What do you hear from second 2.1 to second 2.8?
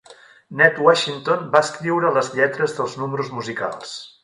les lletres